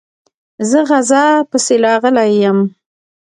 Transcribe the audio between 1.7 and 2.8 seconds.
راغلی یم.